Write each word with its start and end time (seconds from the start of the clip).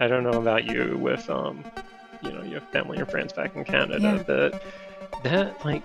I 0.00 0.06
don't 0.06 0.22
know 0.22 0.40
about 0.40 0.64
you 0.64 0.96
with 0.98 1.28
um, 1.30 1.64
you 2.22 2.30
know, 2.32 2.42
your 2.42 2.60
family 2.60 2.98
and 2.98 3.10
friends 3.10 3.32
back 3.32 3.54
in 3.56 3.64
Canada, 3.64 3.98
Yeah. 4.00 4.22
but 4.26 4.62
that 5.24 5.64
like 5.64 5.82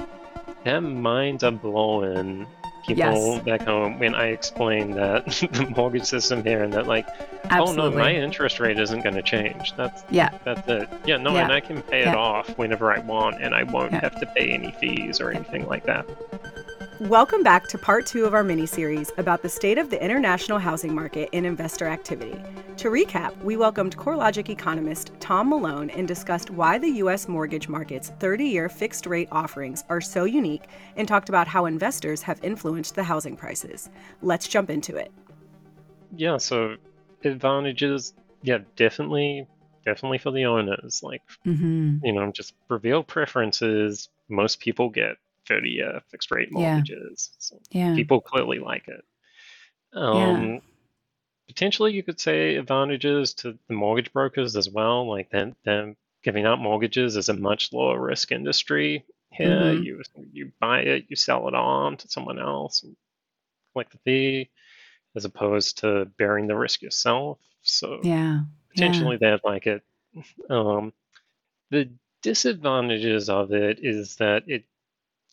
that 0.63 0.79
minds 0.82 1.43
are 1.43 1.52
blowing 1.52 2.47
people 2.86 3.36
Yes. 3.36 3.44
back 3.46 3.62
home 3.62 3.98
when 3.98 4.13
I 4.13 4.27
explain 4.27 4.91
that 4.91 5.26
the 5.54 5.73
mortgage 5.76 6.04
system 6.04 6.44
here 6.44 6.63
and 6.63 6.73
that 6.73 6.86
like 6.86 7.07
oh 7.09 7.48
no, 7.49 7.62
Absolutely. 7.63 7.98
my 7.98 8.13
interest 8.13 8.59
rate 8.59 8.77
isn't 8.80 9.02
going 9.04 9.16
to 9.16 9.21
change. 9.21 9.73
That's 9.76 10.04
yeah. 10.09 10.38
that's 10.43 10.68
it. 10.68 10.89
Yeah, 11.05 11.18
no, 11.18 11.34
Yeah. 11.34 11.43
and 11.43 11.52
I 11.52 11.59
can 11.59 11.82
pay 11.82 12.02
it 12.02 12.16
off 12.16 12.57
whenever 12.57 12.91
I 12.91 13.00
want, 13.00 13.41
and 13.41 13.55
I 13.55 13.64
won't 13.64 13.91
Yeah. 13.93 14.02
have 14.02 14.20
to 14.20 14.25
pay 14.27 14.50
any 14.52 14.71
fees 14.80 15.20
or 15.21 15.32
anything 15.32 15.66
like 15.68 15.86
that. 15.86 16.05
Welcome 17.00 17.41
back 17.44 17.68
to 17.70 17.78
part 17.78 18.05
two 18.05 18.26
of 18.26 18.34
our 18.34 18.44
mini 18.44 18.66
series 18.66 19.12
about 19.18 19.41
the 19.41 19.50
state 19.50 19.77
of 19.77 19.90
the 19.90 20.02
international 20.02 20.59
housing 20.59 20.94
market 20.94 21.27
and 21.34 21.45
investor 21.45 21.88
activity. 21.88 22.40
To 22.77 22.90
recap, 22.90 23.36
we 23.44 23.58
welcomed 23.58 23.98
CoreLogic 23.98 24.50
economist 24.50 25.12
Thom 25.20 25.50
Malone 25.50 25.90
and 25.90 26.08
discussed 26.08 26.52
why 26.52 26.77
the 26.77 26.90
U.S. 26.90 27.27
mortgage 27.27 27.67
market's 27.67 28.09
30 28.20 28.45
year 28.45 28.70
fixed 28.70 29.05
rate 29.08 29.27
offerings 29.31 29.84
are 29.90 30.02
so 30.02 30.26
unique 30.26 30.64
and 30.95 31.08
talked 31.08 31.30
about 31.30 31.48
how 31.48 31.66
investors 31.66 32.22
have 32.22 32.40
influenced 32.44 32.95
the 32.95 33.03
housing 33.03 33.36
prices. 33.36 33.89
Let's 34.22 34.48
jump 34.48 34.70
into 34.70 34.95
it. 34.95 35.12
Yeah, 36.16 36.38
so 36.38 36.75
advantages, 37.23 38.14
yeah, 38.44 38.59
definitely, 38.75 39.48
definitely 39.84 40.20
for 40.20 40.31
the 40.31 40.45
owners. 40.45 41.02
Like, 41.03 41.23
Mm-hmm. 41.45 42.05
you 42.05 42.14
know, 42.14 42.31
just 42.31 42.53
reveal 42.70 43.03
preferences. 43.03 44.09
Most 44.30 44.59
people 44.59 44.89
get 44.89 45.17
30 45.47 45.71
year 45.71 46.02
fixed 46.09 46.31
rate 46.31 46.52
Yeah. 46.53 46.83
mortgages. 46.85 47.35
So 47.39 47.59
Yeah. 47.71 47.95
people 47.95 48.21
clearly 48.21 48.59
like 48.59 48.88
it. 48.88 49.05
Um, 49.93 50.61
Potentially, 51.47 51.94
you 51.94 52.03
could 52.03 52.19
say 52.19 52.55
advantages 52.55 53.33
to 53.35 53.58
the 53.67 53.73
mortgage 53.73 54.11
brokers 54.13 54.55
as 54.55 54.69
well, 54.69 55.08
like 55.09 55.30
them, 55.30 55.55
them 55.66 55.97
giving 56.23 56.45
out 56.45 56.59
mortgages 56.59 57.16
is 57.17 57.30
a 57.30 57.33
much 57.33 57.73
lower 57.73 58.00
risk 58.02 58.31
industry 58.31 59.05
here. 59.31 59.72
Mhm. 59.72 59.73
You 59.73 60.02
you 60.31 60.52
buy 60.59 60.81
it, 60.81 61.05
you 61.09 61.16
sell 61.16 61.47
it 61.50 61.53
on 61.55 61.97
to 61.97 62.07
someone 62.07 62.39
else, 62.39 62.83
and 62.83 62.95
collect 63.73 63.94
the 63.94 64.00
fee, 64.00 64.52
as 65.16 65.25
opposed 65.25 65.80
to 65.80 66.05
bearing 66.17 66.47
the 66.47 66.57
risk 66.57 66.81
yourself. 66.81 67.39
So 67.63 68.11
Yeah. 68.11 68.44
potentially 68.69 69.17
they'd 69.17 69.41
like 69.44 69.67
it. 69.67 69.83
Um, 70.50 70.94
the 71.72 71.91
disadvantages 72.22 73.30
of 73.30 73.53
it 73.53 73.80
is 73.81 74.17
that 74.17 74.44
it 74.50 74.66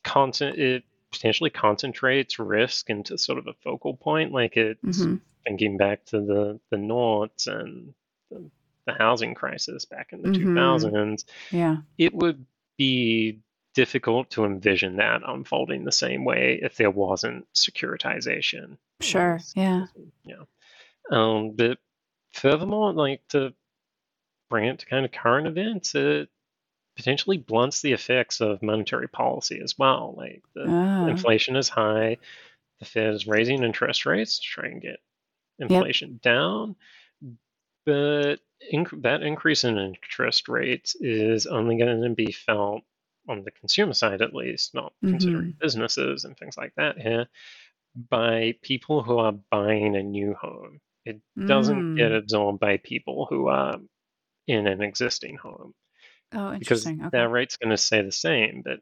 concent 0.03 0.59
it 0.59 0.84
potentially 1.12 1.51
concentrates 1.51 2.39
risk 2.39 2.89
into 2.91 3.19
sort 3.19 3.39
of 3.39 3.47
a 3.47 3.55
focal 3.55 3.97
point, 3.97 4.33
like 4.33 4.57
it's 4.57 5.03
hmm 5.05 5.17
thinking 5.47 5.79
back 5.79 6.05
to 6.05 6.20
the 6.20 6.61
the 6.70 6.77
noughts 6.77 7.47
and 7.47 7.95
the, 8.31 8.51
the 8.87 8.92
housing 8.92 9.34
crisis 9.34 9.87
back 9.87 10.12
in 10.12 10.23
the 10.23 10.29
Mhm. 10.29 10.55
2000s. 10.55 11.25
Yeah. 11.51 11.79
It 11.97 12.15
would 12.15 12.45
be 12.77 13.41
difficult 13.75 14.31
to 14.31 14.45
envision 14.45 14.97
that 14.97 15.23
unfolding 15.27 15.84
the 15.84 15.92
same 15.92 16.25
way 16.25 16.59
if 16.62 16.77
there 16.77 16.91
wasn't 16.91 17.47
securitization. 17.55 18.77
Sure. 19.01 19.41
Yeah. 19.55 19.87
Yeah. 20.25 20.45
Um, 21.11 21.53
but 21.53 21.79
furthermore, 22.33 22.92
like 22.92 23.27
to 23.29 23.55
bring 24.51 24.67
it 24.67 24.81
to 24.81 24.87
kind 24.87 25.05
of 25.05 25.12
current 25.12 25.47
events, 25.47 25.95
it 25.95 26.29
potentially 27.01 27.39
blunts 27.39 27.81
the 27.81 27.93
effects 27.93 28.41
of 28.43 28.62
monetary 28.62 29.09
policy 29.09 29.59
as 29.62 29.79
well. 29.79 30.15
Like 30.17 30.43
the 30.55 30.67
Ah. 30.69 31.07
inflation 31.09 31.57
is 31.57 31.69
high, 31.70 32.19
the 32.79 32.84
Fed 32.84 33.15
is 33.15 33.27
raising 33.27 33.62
interest 33.62 34.05
rates 34.05 34.39
to 34.39 34.45
try 34.45 34.67
and 34.67 34.83
get 34.83 35.01
inflation 35.59 36.20
down, 36.23 36.77
but 37.87 38.37
inc- 38.73 39.03
that 39.03 39.23
increase 39.23 39.65
in 39.65 39.79
interest 39.79 40.48
rates 40.48 40.95
is 41.01 41.47
only 41.47 41.79
going 41.79 42.02
to 42.02 42.11
be 42.11 42.33
felt 42.33 42.83
on 43.29 43.45
the 43.45 43.51
consumer 43.51 43.95
side, 43.95 44.20
at 44.23 44.35
least, 44.35 44.74
not 44.74 44.92
considering 45.11 45.55
businesses 45.61 46.24
and 46.24 46.36
things 46.36 46.57
like 46.58 46.74
that 46.77 46.98
here, 46.98 47.27
by 47.95 48.55
people 48.63 49.03
who 49.03 49.19
are 49.19 49.33
buying 49.33 49.97
a 49.97 50.03
new 50.03 50.35
home. 50.35 50.80
It 51.07 51.20
doesn't 51.47 51.97
get 51.97 52.13
Mm. 52.13 52.17
absorbed 52.19 52.61
by 52.61 52.77
people 52.77 53.27
who 53.27 53.48
are 53.48 53.79
in 54.47 54.67
an 54.67 54.83
existing 54.83 55.36
home 55.36 55.74
Oh, 56.33 56.52
because 56.52 56.85
interesting. 56.86 57.01
Okay. 57.07 57.18
that 57.18 57.30
rate's 57.30 57.57
going 57.57 57.70
to 57.70 57.77
stay 57.77 58.02
the 58.02 58.13
same. 58.13 58.63
But 58.64 58.80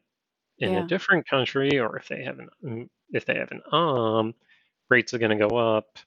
in 0.59 0.73
Yeah. 0.73 0.83
a 0.83 0.87
different 0.87 1.27
country, 1.27 1.79
or 1.79 1.97
if 1.97 2.07
they 2.07 2.23
have 2.23 2.39
an 2.39 2.49
mm, 2.63 2.89
if 3.11 3.25
they 3.25 3.35
have 3.35 3.51
an 3.51 3.61
ARM, 3.71 4.33
rates 4.89 5.13
are 5.13 5.19
going 5.19 5.37
to 5.37 5.47
go 5.47 5.57
up. 5.57 5.97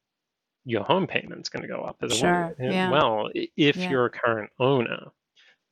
Your 0.65 0.85
home 0.85 1.09
payment's 1.09 1.49
going 1.49 1.63
to 1.63 1.69
go 1.69 1.83
up 1.83 1.97
as 2.03 2.17
Sure, 2.17 2.55
well. 2.59 2.71
yeah. 2.73 2.91
Well, 2.91 3.31
if 3.35 3.77
Yeah. 3.77 3.91
you're 3.91 4.05
a 4.07 4.11
current 4.11 4.51
owner, 4.61 5.11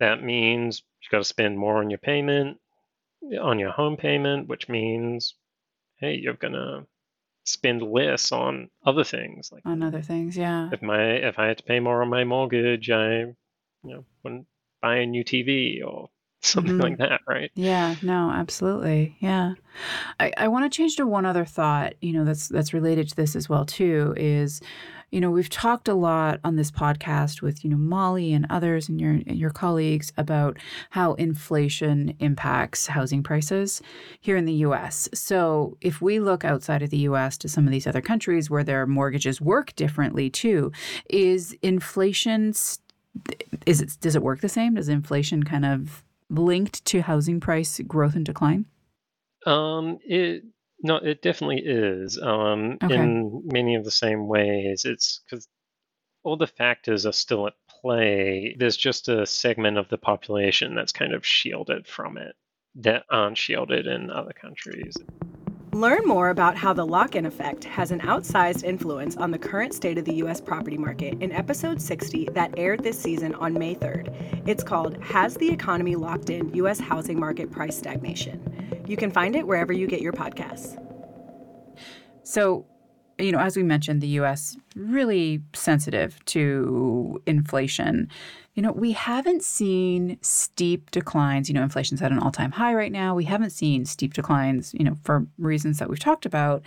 that 0.00 0.22
means 0.22 0.82
you've 1.00 1.10
got 1.12 1.18
to 1.18 1.24
spend 1.24 1.56
more 1.58 1.76
on 1.78 1.90
your 1.90 1.98
payment, 2.00 2.58
on 3.40 3.58
your 3.60 3.70
home 3.70 3.96
payment, 3.96 4.48
which 4.48 4.68
means, 4.68 5.34
hey, 6.00 6.14
you're 6.16 6.34
going 6.34 6.54
to 6.54 6.86
spend 7.44 7.82
less 7.82 8.32
on 8.32 8.70
other 8.84 9.04
things 9.04 9.50
like 9.52 9.62
On 9.64 9.82
other 9.82 10.02
things. 10.02 10.36
Yeah. 10.36 10.70
if 10.72 10.82
my 10.82 11.02
if 11.02 11.38
I 11.38 11.46
had 11.46 11.58
to 11.58 11.64
pay 11.64 11.80
more 11.80 12.02
on 12.02 12.08
my 12.08 12.24
mortgage, 12.24 12.90
I 12.90 13.20
you 13.20 13.34
know 13.84 14.04
wouldn't 14.24 14.46
buy 14.82 14.96
a 14.96 15.06
new 15.06 15.24
TV 15.24 15.82
or 15.86 16.08
something 16.42 16.74
Mhm. 16.78 16.82
like 16.82 16.98
that, 16.98 17.20
right? 17.28 17.50
Yeah, 17.54 17.96
no, 18.02 18.30
absolutely. 18.30 19.16
Yeah. 19.20 19.54
I, 20.18 20.32
I 20.36 20.48
want 20.48 20.70
to 20.70 20.74
change 20.76 20.96
to 20.96 21.06
one 21.06 21.26
other 21.26 21.44
thought, 21.44 21.94
you 22.00 22.12
know, 22.12 22.24
that's 22.24 22.48
that's 22.48 22.72
related 22.72 23.08
to 23.10 23.16
this 23.16 23.36
as 23.36 23.48
well 23.48 23.66
too, 23.66 24.14
is, 24.16 24.60
you 25.10 25.20
know, 25.20 25.30
we've 25.30 25.50
talked 25.50 25.86
a 25.88 25.94
lot 25.94 26.40
on 26.44 26.56
this 26.56 26.70
podcast 26.70 27.42
with, 27.42 27.62
you 27.64 27.70
know, 27.70 27.76
Molly 27.76 28.32
and 28.32 28.46
others 28.48 28.88
and 28.88 28.98
your 29.00 29.10
and 29.10 29.36
your 29.36 29.50
colleagues 29.50 30.12
about 30.16 30.56
how 30.90 31.12
inflation 31.14 32.14
impacts 32.20 32.86
housing 32.86 33.22
prices 33.22 33.82
here 34.20 34.36
in 34.36 34.44
the 34.46 34.54
US. 34.66 35.08
So 35.12 35.76
if 35.82 36.00
we 36.00 36.20
look 36.20 36.44
outside 36.44 36.82
of 36.82 36.90
the 36.90 36.98
US 36.98 37.36
to 37.38 37.48
some 37.48 37.66
of 37.66 37.70
these 37.72 37.86
other 37.86 38.00
countries 38.00 38.48
where 38.48 38.64
their 38.64 38.86
mortgages 38.86 39.40
work 39.42 39.74
differently 39.76 40.30
too, 40.30 40.72
is 41.10 41.52
inflation 41.60 42.52
st- 42.54 42.80
is 43.66 43.80
it 43.80 43.96
does 44.00 44.16
it 44.16 44.22
work 44.22 44.40
the 44.40 44.48
same? 44.48 44.74
Does 44.74 44.88
inflation 44.88 45.42
kind 45.42 45.64
of 45.64 46.04
linked 46.28 46.84
to 46.86 47.02
housing 47.02 47.40
price 47.40 47.80
growth 47.86 48.14
and 48.14 48.24
decline? 48.24 48.66
Um, 49.46 49.98
it 50.04 50.44
no, 50.82 50.96
it 50.96 51.22
definitely 51.22 51.62
is. 51.64 52.18
Um, 52.18 52.78
Okay. 52.82 52.94
in 52.94 53.42
many 53.52 53.74
of 53.74 53.84
the 53.84 53.90
same 53.90 54.26
ways, 54.28 54.84
it's 54.84 55.20
because 55.28 55.46
all 56.22 56.36
the 56.36 56.46
factors 56.46 57.06
are 57.06 57.12
still 57.12 57.46
at 57.46 57.54
play. 57.68 58.54
There's 58.58 58.76
just 58.76 59.08
a 59.08 59.26
segment 59.26 59.78
of 59.78 59.88
the 59.88 59.98
population 59.98 60.74
that's 60.74 60.92
kind 60.92 61.12
of 61.14 61.26
shielded 61.26 61.86
from 61.86 62.16
it 62.18 62.34
that 62.76 63.04
aren't 63.10 63.38
shielded 63.38 63.86
in 63.86 64.10
other 64.10 64.32
countries. 64.32 64.96
Learn 65.72 66.04
more 66.04 66.30
about 66.30 66.56
how 66.56 66.72
the 66.72 66.84
lock 66.84 67.14
in 67.14 67.24
effect 67.24 67.62
has 67.62 67.92
an 67.92 68.00
outsized 68.00 68.64
influence 68.64 69.16
on 69.16 69.30
the 69.30 69.38
current 69.38 69.72
state 69.72 69.98
of 69.98 70.04
the 70.04 70.14
U.S. 70.14 70.40
property 70.40 70.76
market 70.76 71.22
in 71.22 71.30
episode 71.30 71.80
60 71.80 72.30
that 72.32 72.52
aired 72.56 72.82
this 72.82 73.00
season 73.00 73.36
on 73.36 73.54
May 73.54 73.76
3rd. 73.76 74.48
It's 74.48 74.64
called 74.64 75.00
Has 75.00 75.36
the 75.36 75.48
Economy 75.48 75.94
Locked 75.94 76.28
In 76.28 76.52
U.S. 76.56 76.80
Housing 76.80 77.20
Market 77.20 77.52
Price 77.52 77.78
Stagnation? 77.78 78.82
You 78.88 78.96
can 78.96 79.12
find 79.12 79.36
it 79.36 79.46
wherever 79.46 79.72
you 79.72 79.86
get 79.86 80.00
your 80.00 80.12
podcasts. 80.12 80.76
So, 82.24 82.66
you 83.20 83.30
know, 83.30 83.38
as 83.38 83.56
we 83.56 83.62
mentioned, 83.62 84.00
the 84.00 84.18
US 84.20 84.56
really 84.74 85.42
sensitive 85.54 86.24
to 86.26 87.22
inflation. 87.26 88.08
You 88.54 88.62
know, 88.62 88.72
we 88.72 88.92
haven't 88.92 89.42
seen 89.42 90.18
steep 90.22 90.90
declines. 90.90 91.48
You 91.48 91.54
know, 91.54 91.62
inflation's 91.62 92.02
at 92.02 92.12
an 92.12 92.18
all-time 92.18 92.52
high 92.52 92.74
right 92.74 92.92
now. 92.92 93.14
We 93.14 93.24
haven't 93.24 93.50
seen 93.50 93.84
steep 93.84 94.14
declines, 94.14 94.74
you 94.74 94.84
know, 94.84 94.96
for 95.02 95.26
reasons 95.38 95.78
that 95.78 95.88
we've 95.88 95.98
talked 95.98 96.26
about. 96.26 96.62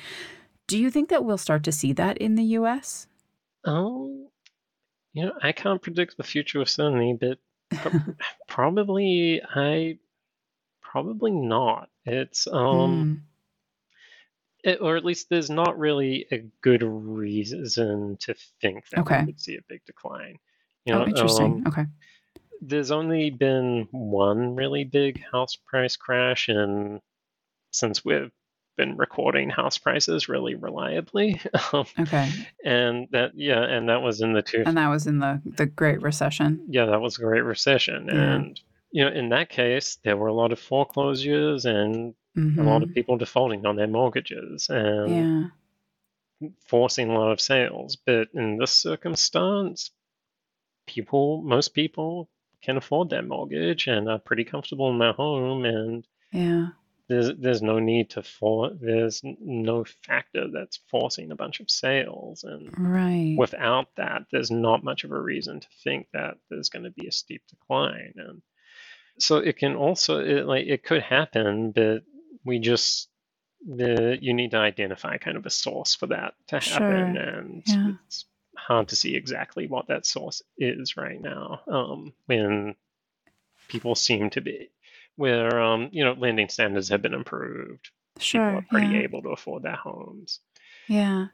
Do 0.68 0.78
you 0.78 0.90
think 0.90 1.10
that 1.10 1.26
we'll 1.26 1.38
start 1.38 1.64
to 1.64 1.72
see 1.72 1.94
that 1.94 2.18
in 2.18 2.36
the 2.36 2.44
US? 2.44 3.08
Um, 3.66 4.28
you 5.14 5.26
know, 5.26 5.34
I 5.42 5.52
can't 5.52 5.82
predict 5.82 6.18
the 6.18 6.24
future 6.24 6.60
with 6.60 6.70
certainty, 6.70 7.18
but 7.20 7.38
pro- 7.78 8.16
probably 8.48 9.42
I 9.56 9.98
probably 10.82 11.32
not. 11.32 11.90
It's 12.06 12.48
um. 12.48 13.24
Mm, 13.26 13.33
it, 14.64 14.80
or 14.82 14.96
at 14.96 15.06
least 15.06 15.28
there's 15.30 15.50
not 15.50 15.78
really 15.78 16.26
a 16.32 16.40
good 16.62 16.84
reason 16.84 18.18
to 18.22 18.34
think 18.62 18.88
that 18.90 19.02
Okay. 19.02 19.20
we 19.20 19.26
would 19.28 19.40
see 19.40 19.56
a 19.58 19.62
big 19.68 19.84
decline. 19.86 20.38
You 20.86 20.96
oh, 20.96 21.06
interesting. 21.06 21.46
um, 21.46 21.64
okay. 21.68 21.86
there's 22.62 22.92
only 22.92 23.30
been 23.30 23.88
one 23.92 24.56
really 24.56 24.84
big 24.84 25.22
house 25.32 25.56
price 25.56 25.96
crash, 25.96 26.50
and 26.50 27.00
since 27.72 28.04
we've 28.04 28.32
been 28.76 28.98
recording 28.98 29.50
house 29.50 29.78
prices 29.78 30.28
really 30.28 30.56
reliably, 30.56 31.40
Okay. 31.74 32.30
and 32.66 33.08
that 33.12 33.32
yeah, 33.36 33.62
and 33.64 33.88
that 33.90 34.02
was 34.02 34.22
in 34.22 34.34
the 34.34 34.42
two 34.42 34.64
And 34.66 34.78
that 34.78 34.90
was 34.90 35.08
in 35.08 35.20
the 35.20 35.42
the 35.46 35.66
Great 35.68 36.02
Recession. 36.02 36.66
yeah, 36.70 36.86
that 36.88 37.00
was 37.02 37.18
a 37.18 37.22
great 37.22 37.44
recession, 37.44 38.10
and 38.10 38.60
you 38.92 39.04
know, 39.06 39.12
in 39.12 39.30
that 39.30 39.50
case, 39.50 39.98
there 40.04 40.18
were 40.18 40.28
a 40.28 40.34
lot 40.34 40.52
of 40.52 40.60
foreclosures 40.60 41.66
and 41.66 42.14
Mhm. 42.36 42.60
a 42.60 42.64
lot 42.64 42.84
of 42.84 42.94
people 42.94 43.18
defaulting 43.18 43.66
on 43.66 43.76
their 43.76 43.88
mortgages, 43.88 44.70
and 44.70 45.10
Yeah. 45.12 45.50
forcing 46.66 47.10
a 47.10 47.18
lot 47.20 47.32
of 47.32 47.40
sales. 47.42 47.96
But 47.96 48.30
in 48.34 48.58
this 48.58 48.72
circumstance, 48.72 49.92
people, 50.88 51.42
most 51.44 51.74
people 51.74 52.30
can 52.62 52.78
afford 52.78 53.10
their 53.10 53.22
mortgage 53.22 53.88
and 53.88 54.10
are 54.10 54.20
pretty 54.20 54.44
comfortable 54.46 54.90
in 54.90 54.98
their 54.98 55.14
home 55.14 55.66
and 55.66 56.08
yeah 56.32 56.70
there's 57.10 57.32
there's 57.38 57.62
no 57.62 57.78
need 57.80 58.10
to 58.10 58.24
for 58.24 58.72
there's 58.72 59.22
no 59.24 59.84
factor 59.84 60.48
that's 60.50 60.80
forcing 60.90 61.30
a 61.32 61.36
bunch 61.36 61.60
of 61.60 61.70
sales 61.70 62.46
and 62.46 62.70
right 62.78 63.36
without 63.38 63.94
that 63.98 64.26
there's 64.32 64.50
not 64.50 64.84
much 64.84 65.04
of 65.04 65.12
a 65.12 65.20
reason 65.22 65.60
to 65.60 65.68
think 65.84 66.08
that 66.14 66.38
there's 66.50 66.70
going 66.70 66.84
to 66.86 66.92
be 66.92 67.08
a 67.08 67.12
steep 67.12 67.44
decline 67.50 68.14
and 68.16 68.42
so 69.20 69.38
it 69.38 69.58
can 69.58 69.76
also 69.76 70.20
it, 70.20 70.46
like 70.46 70.66
it 70.66 70.84
could 70.84 71.02
happen 71.02 71.72
but 71.72 72.04
we 72.46 72.60
just 72.60 73.10
the 73.66 74.18
you 74.22 74.34
need 74.34 74.52
to 74.52 74.58
identify 74.58 75.18
kind 75.18 75.38
of 75.38 75.46
a 75.46 75.50
source 75.50 75.96
for 75.96 76.08
that 76.08 76.34
to 76.48 76.60
happen 76.60 77.16
Sure. 77.16 77.30
and 77.30 77.64
Yeah. 77.66 77.92
it's 78.06 78.26
hard 78.58 78.90
to 78.90 78.96
see 78.96 79.16
exactly 79.16 79.68
what 79.68 79.88
that 79.88 80.06
source 80.06 80.42
is 80.58 80.98
right 80.98 81.20
now 81.22 81.62
um, 81.68 82.14
when 82.26 82.76
people 83.70 83.96
seem 83.96 84.30
to 84.32 84.42
be 84.42 84.70
where 85.16 85.60
um, 85.62 85.90
you 85.92 86.04
know 86.04 86.14
lending 86.14 86.50
standards 86.50 86.90
have 86.90 87.02
been 87.02 87.14
improved 87.14 87.90
people 88.16 88.22
sure 88.24 88.42
are 88.58 88.62
pretty 88.70 88.88
yeah 88.88 89.00
able 89.00 89.22
to 89.22 89.30
afford 89.30 89.64
their 89.64 89.76
homes 89.76 90.40
Yeah. 90.88 91.28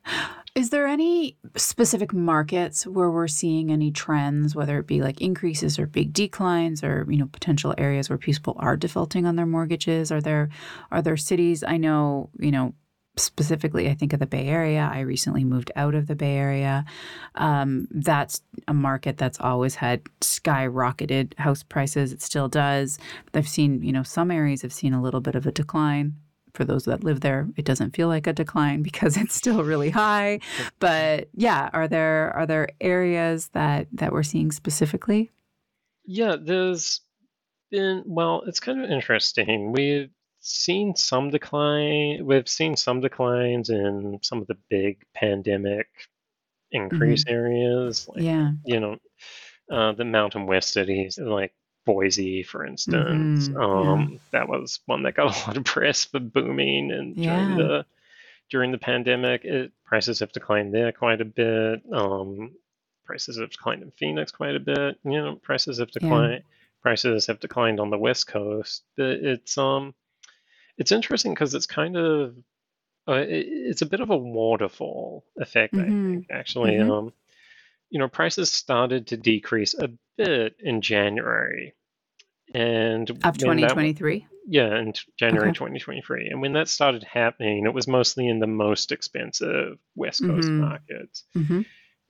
Is 0.55 0.71
there 0.71 0.87
any 0.87 1.37
specific 1.55 2.13
markets 2.13 2.85
where 2.85 3.09
we're 3.09 3.27
seeing 3.27 3.71
any 3.71 3.91
trends, 3.91 4.55
whether 4.55 4.79
it 4.79 4.87
be 4.87 5.01
like 5.01 5.21
increases 5.21 5.79
or 5.79 5.85
big 5.85 6.11
declines 6.11 6.83
or, 6.83 7.05
you 7.09 7.17
know, 7.17 7.27
potential 7.27 7.73
areas 7.77 8.09
where 8.09 8.17
people 8.17 8.55
are 8.59 8.75
defaulting 8.75 9.25
on 9.25 9.35
their 9.35 9.45
mortgages? 9.45 10.11
Are 10.11 10.21
there 10.21 10.49
are 10.91 11.01
there 11.01 11.17
cities 11.17 11.63
I 11.63 11.77
know, 11.77 12.29
you 12.39 12.51
know, 12.51 12.73
specifically 13.15 13.89
I 13.89 13.93
think 13.93 14.13
of 14.13 14.19
the 14.19 14.25
Bay 14.25 14.47
Area. 14.47 14.89
I 14.91 15.01
recently 15.01 15.43
moved 15.43 15.71
out 15.75 15.95
of 15.95 16.07
the 16.07 16.15
Bay 16.15 16.35
Area. 16.35 16.85
Um, 17.35 17.87
that's 17.91 18.41
a 18.67 18.73
market 18.73 19.17
that's 19.17 19.39
always 19.39 19.75
had 19.75 20.03
skyrocketed 20.21 21.37
house 21.37 21.63
prices. 21.63 22.11
It 22.11 22.21
still 22.21 22.47
does. 22.47 22.97
I've 23.33 23.47
seen, 23.47 23.83
you 23.83 23.91
know, 23.91 24.03
some 24.03 24.31
areas 24.31 24.61
have 24.63 24.73
seen 24.73 24.93
a 24.93 25.01
little 25.01 25.21
bit 25.21 25.35
of 25.35 25.45
a 25.45 25.51
decline 25.51 26.15
for 26.53 26.65
those 26.65 26.85
that 26.85 27.03
live 27.03 27.21
there, 27.21 27.47
it 27.55 27.65
doesn't 27.65 27.95
feel 27.95 28.07
like 28.07 28.27
a 28.27 28.33
decline 28.33 28.81
because 28.89 29.17
it's 29.17 29.35
still 29.35 29.63
really 29.63 29.89
high. 29.89 30.39
But 30.79 31.29
yeah, 31.33 31.69
are 31.73 31.87
there 31.87 32.31
are 32.35 32.45
there 32.45 32.69
areas 32.81 33.49
that 33.49 33.87
that 33.93 34.11
we're 34.11 34.23
seeing 34.23 34.51
specifically? 34.51 35.31
Yeah, 36.05 36.35
there's 36.41 37.01
been, 37.69 38.03
well, 38.05 38.41
it's 38.47 38.59
kind 38.59 38.83
of 38.83 38.89
interesting. 38.89 39.71
We've 39.71 40.09
seen 40.39 40.95
some 40.95 41.29
decline, 41.29 42.25
we've 42.25 42.49
seen 42.49 42.75
some 42.75 43.01
declines 43.01 43.69
in 43.69 44.17
some 44.23 44.41
of 44.41 44.47
the 44.47 44.57
big 44.69 45.03
pandemic 45.13 45.87
increase 46.71 47.25
areas, 47.27 48.07
like, 48.07 48.23
Yeah. 48.23 48.51
you 48.65 48.79
know, 48.79 48.97
uh, 49.71 49.91
the 49.91 50.05
Mountain 50.05 50.47
West 50.47 50.73
cities, 50.73 51.19
like 51.19 51.53
Boise, 51.85 52.43
for 52.43 52.65
instance. 52.65 53.49
Mhm, 53.49 53.63
yeah. 53.75 53.91
Um, 53.93 54.19
that 54.31 54.47
was 54.49 54.79
one 54.85 55.03
that 55.03 55.15
got 55.15 55.35
a 55.45 55.47
lot 55.47 55.57
of 55.57 55.63
press 55.65 56.05
for 56.05 56.19
booming, 56.19 56.91
and 56.91 57.19
during 57.21 57.55
the 57.55 57.85
during 58.49 58.71
the 58.71 58.77
pandemic, 58.77 59.45
it, 59.45 59.71
prices 59.85 60.19
have 60.19 60.31
declined 60.31 60.73
there 60.73 60.91
quite 60.91 61.21
a 61.21 61.25
bit. 61.25 61.81
Um, 61.91 62.55
prices 63.05 63.37
have 63.39 63.51
declined 63.51 63.83
in 63.83 63.91
Phoenix 63.91 64.31
quite 64.31 64.55
a 64.55 64.59
bit. 64.59 64.99
You 65.03 65.11
know, 65.21 65.35
prices 65.35 65.79
have 65.79 65.91
Yeah. 65.99 65.99
declined. 65.99 66.43
Prices 66.81 67.27
have 67.27 67.39
declined 67.39 67.79
on 67.79 67.89
the 67.89 67.97
West 67.97 68.27
Coast. 68.27 68.83
But 68.97 69.07
it's 69.23 69.57
um, 69.57 69.93
it's 70.77 70.91
interesting 70.91 71.33
because 71.33 71.53
it's 71.53 71.65
kind 71.67 71.97
of 71.97 72.35
uh, 73.07 73.13
it, 73.13 73.47
it's 73.49 73.81
a 73.81 73.85
bit 73.87 74.01
of 74.01 74.09
a 74.09 74.17
waterfall 74.17 75.25
effect. 75.37 75.77
I 75.77 75.85
Mhm, 75.85 75.93
think 76.11 76.27
actually. 76.31 76.77
mhm. 76.77 76.89
Um, 76.89 77.13
you 77.89 77.99
know, 77.99 78.07
prices 78.07 78.51
started 78.51 79.07
to 79.07 79.17
decrease 79.17 79.73
a 79.75 79.89
bit 80.25 80.55
in 80.59 80.81
January, 80.81 81.73
and 82.53 83.09
Of 83.09 83.17
when 83.41 83.61
that- 83.61 83.69
2023. 83.69 84.25
yeah, 84.47 84.79
in 84.79 84.93
January 85.17 85.49
Okay. 85.49 85.55
2023. 85.57 86.29
And 86.29 86.41
when 86.41 86.53
that 86.53 86.67
started 86.67 87.03
happening, 87.03 87.65
it 87.65 87.73
was 87.73 87.87
mostly 87.87 88.27
in 88.27 88.39
the 88.39 88.47
most 88.47 88.91
expensive 88.91 89.77
West 89.95 90.23
Coast 90.25 90.49
Mhm. 90.49 90.59
markets. 90.59 91.23
hmm 91.33 91.61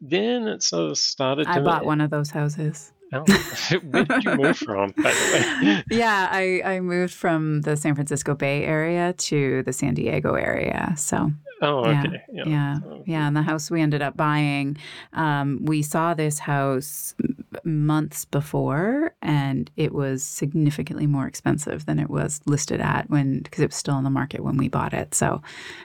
Then 0.01 0.47
it 0.47 0.63
sort 0.63 0.91
of 0.91 0.97
started 0.97 1.43
to. 1.45 1.51
I 1.51 1.59
bought 1.59 1.83
one 1.85 1.99
of 1.99 2.09
those 2.09 2.29
houses. 2.31 2.93
Oh, 3.11 3.25
where 3.83 4.05
did 4.05 4.23
you 4.23 4.35
move 4.37 4.55
from, 4.57 4.93
by 5.03 5.11
the 5.11 5.29
way? 5.33 5.83
yeah, 5.89 6.29
I, 6.31 6.61
I 6.63 6.79
moved 6.79 7.13
from 7.13 7.61
the 7.63 7.75
San 7.75 7.95
Francisco 7.95 8.33
Bay 8.35 8.63
area 8.63 9.11
to 9.13 9.61
the 9.63 9.73
San 9.73 9.95
Diego 9.95 10.35
area. 10.35 10.93
So 10.95 11.31
Oh, 11.61 11.89
Yeah, 11.89 12.03
okay. 12.05 12.21
Yeah. 12.31 12.43
yeah, 12.47 12.79
so- 12.79 13.03
yeah. 13.05 13.27
And 13.27 13.35
the 13.35 13.41
house 13.41 13.69
we 13.69 13.81
ended 13.81 14.01
up 14.01 14.15
buying, 14.15 14.77
um, 15.11 15.65
we 15.65 15.81
saw 15.81 16.13
this 16.13 16.39
house 16.39 17.13
months 17.63 18.25
before, 18.25 19.13
and 19.21 19.71
it 19.75 19.93
was 19.93 20.23
significantly 20.23 21.07
more 21.07 21.27
expensive 21.27 21.85
than 21.85 21.99
it 21.99 22.09
was 22.09 22.41
listed 22.45 22.81
at 22.81 23.09
when 23.09 23.39
because 23.39 23.61
it 23.63 23.67
was 23.69 23.75
still 23.75 23.95
on 23.95 24.03
the 24.03 24.09
market 24.09 24.43
when 24.43 24.57
we 24.57 24.67
bought 24.67 24.93
it. 24.93 25.15
So, 25.15 25.41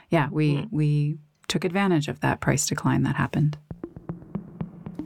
yeah, 0.09 0.29
we 0.31 0.57
Hmm. 0.57 0.75
we 0.75 1.17
took 1.47 1.63
advantage 1.63 2.07
of 2.07 2.21
that 2.21 2.41
price 2.41 2.65
decline 2.65 3.03
that 3.03 3.15
happened. 3.15 3.57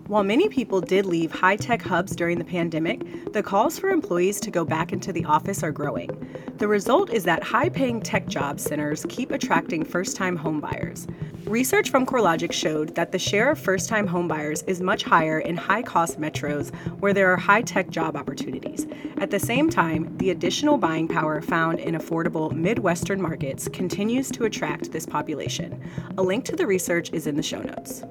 While 0.10 0.24
many 0.24 0.50
people 0.50 0.82
did 0.82 1.06
leave 1.06 1.32
high 1.32 1.56
tech 1.56 1.84
hubs 1.84 2.16
during 2.16 2.40
the 2.40 2.44
pandemic, 2.44 3.32
the 3.32 3.44
calls 3.44 3.78
for 3.78 3.92
employees 3.92 4.40
to 4.40 4.50
go 4.50 4.66
back 4.66 4.92
into 4.92 5.14
the 5.14 5.24
office 5.24 5.62
are 5.62 5.72
growing. 5.72 6.10
The 6.58 6.68
result 6.68 7.12
is 7.14 7.24
that 7.26 7.44
high 7.44 7.70
paying 7.70 8.02
tech 8.02 8.26
job 8.26 8.60
centers 8.60 9.06
keep 9.08 9.30
attracting 9.30 9.86
first 9.86 10.16
time 10.16 10.36
homebuyers. 10.36 11.08
Research 11.48 11.92
from 11.92 12.08
CoreLogic 12.08 12.52
showed 12.52 12.96
that 12.96 13.12
the 13.12 13.20
share 13.20 13.52
of 13.52 13.60
first 13.60 13.88
time 13.88 14.08
homebuyers 14.08 14.68
is 14.68 14.82
much 14.82 15.04
higher 15.04 15.42
in 15.42 15.56
high 15.56 15.84
cost 15.84 16.20
metros 16.20 16.74
where 17.00 17.14
there 17.14 17.32
are 17.32 17.38
high 17.38 17.62
tech 17.62 17.92
job 17.92 18.16
opportunities. 18.16 18.88
At 19.18 19.30
the 19.30 19.40
same 19.40 19.70
time, 19.70 20.18
the 20.18 20.32
additional 20.32 20.80
buying 20.80 21.08
power 21.08 21.40
found 21.40 21.82
in 21.82 21.94
affordable 21.94 22.52
Midwestern 22.52 23.22
markets 23.22 23.68
continues 23.68 24.32
to 24.32 24.46
attract 24.46 24.92
this 24.92 25.06
population. 25.06 25.80
A 26.18 26.24
link 26.24 26.46
to 26.46 26.56
the 26.56 26.66
research 26.66 27.14
is 27.14 27.28
in 27.28 27.36
the 27.36 27.44
show 27.44 27.62
notes. 27.62 28.04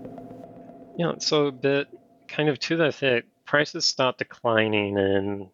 Yeah, 0.99 1.13
so 1.21 1.53
that 1.63 1.87
kind 2.27 2.49
of 2.49 2.59
to 2.59 2.77
that 2.79 2.89
effect, 2.89 3.29
prices 3.47 3.87
start 3.87 4.19
declining 4.19 4.99
in 4.99 5.49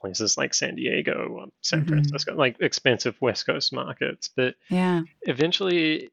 places 0.00 0.36
like 0.36 0.52
San 0.52 0.74
Diego, 0.74 1.50
San 1.62 1.84
Mhm. 1.84 1.88
Francisco, 1.88 2.34
like 2.34 2.56
expensive 2.60 3.16
West 3.20 3.46
Coast 3.46 3.72
markets. 3.72 4.28
But 4.28 4.56
Yeah. 4.68 5.04
eventually, 5.22 6.10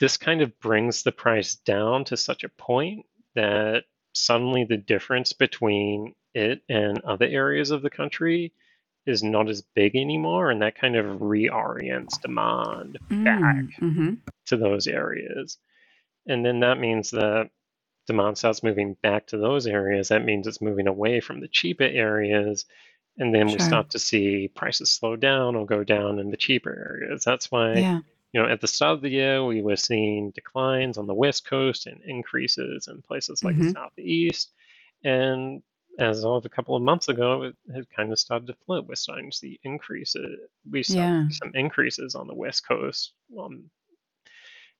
this 0.00 0.16
kind 0.16 0.42
of 0.42 0.58
brings 0.58 1.04
the 1.04 1.12
price 1.12 1.54
down 1.54 2.04
to 2.06 2.16
such 2.16 2.42
a 2.42 2.48
point 2.48 3.06
that 3.34 3.84
suddenly 4.14 4.64
the 4.64 4.76
difference 4.76 5.32
between 5.32 6.16
it 6.34 6.62
and 6.68 7.00
other 7.02 7.26
areas 7.26 7.70
of 7.70 7.82
the 7.82 7.90
country 7.90 8.52
is 9.06 9.22
not 9.22 9.48
as 9.48 9.62
big 9.62 9.94
anymore. 9.94 10.50
And 10.50 10.60
that 10.62 10.74
kind 10.74 10.96
of 10.96 11.20
reorients 11.20 12.20
demand 12.20 12.98
back 13.08 13.64
hmm 13.78 14.14
to 14.46 14.56
those 14.56 14.88
areas. 14.88 15.58
And 16.28 16.44
then 16.44 16.60
that 16.60 16.78
means 16.78 17.10
that 17.10 17.50
demand 18.06 18.38
starts 18.38 18.62
moving 18.62 18.94
back 19.02 19.26
to 19.28 19.38
those 19.38 19.66
areas. 19.66 20.08
That 20.08 20.24
means 20.24 20.46
it's 20.46 20.60
moving 20.62 20.86
away 20.86 21.20
from 21.20 21.40
the 21.40 21.48
cheaper 21.48 21.84
areas. 21.84 22.66
And 23.16 23.34
then 23.34 23.46
we 23.46 23.58
start 23.58 23.90
to 23.90 23.98
see 23.98 24.48
prices 24.54 24.90
slow 24.92 25.16
down 25.16 25.56
or 25.56 25.66
go 25.66 25.82
down 25.82 26.18
in 26.20 26.30
the 26.30 26.36
cheaper 26.36 26.70
areas. 26.70 27.24
That's 27.24 27.50
why, 27.50 27.74
Yeah. 27.78 28.00
you 28.32 28.40
know, 28.40 28.48
at 28.48 28.60
the 28.60 28.68
start 28.68 28.94
of 28.94 29.02
the 29.02 29.08
year, 29.10 29.44
we 29.44 29.60
were 29.62 29.76
seeing 29.76 30.30
declines 30.30 30.98
on 30.98 31.06
the 31.06 31.14
West 31.14 31.44
Coast 31.44 31.86
and 31.86 32.00
increases 32.04 32.86
in 32.86 33.02
places 33.02 33.42
like 33.42 33.56
the 33.56 33.64
Mhm. 33.64 33.72
Southeast. 33.72 34.52
And 35.02 35.62
as 35.98 36.24
of 36.24 36.44
a 36.44 36.48
couple 36.48 36.76
of 36.76 36.82
months 36.82 37.08
ago, 37.08 37.42
it 37.42 37.56
had 37.74 37.90
kind 37.90 38.12
of 38.12 38.20
started 38.20 38.46
to 38.46 38.54
flip. 38.66 38.84
We're 38.86 38.94
starting 38.94 39.30
to 39.32 39.36
see 39.36 39.58
increases. 39.64 40.38
We 40.70 40.84
saw 40.84 40.94
Yeah. 40.94 41.28
some 41.30 41.50
increases 41.54 42.14
on 42.14 42.28
the 42.28 42.34
West 42.34 42.66
Coast. 42.66 43.14
Um, 43.36 43.70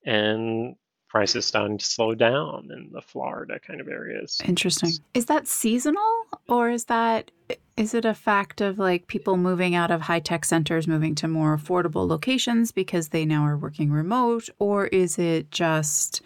and 0.04 0.76
prices 1.08 1.46
starting 1.46 1.78
to 1.78 1.84
slow 1.84 2.14
down 2.14 2.68
in 2.72 2.90
the 2.92 3.00
Florida 3.00 3.58
kind 3.58 3.80
of 3.80 3.88
areas. 3.88 4.40
Interesting. 4.46 4.90
Is 5.14 5.26
that 5.26 5.46
seasonal 5.48 6.24
or 6.48 6.70
is 6.70 6.84
that 6.86 7.30
is 7.76 7.94
it 7.94 8.04
a 8.04 8.14
fact 8.14 8.60
of 8.60 8.78
like 8.78 9.06
people 9.06 9.36
moving 9.36 9.74
out 9.74 9.90
of 9.90 10.02
high 10.02 10.20
tech 10.20 10.44
centers 10.44 10.86
moving 10.86 11.14
to 11.14 11.28
more 11.28 11.56
affordable 11.56 12.06
locations 12.06 12.72
because 12.72 13.08
they 13.08 13.24
now 13.24 13.44
are 13.44 13.56
working 13.56 13.90
remote 13.90 14.48
or 14.58 14.86
is 14.88 15.18
it 15.18 15.50
just 15.50 16.20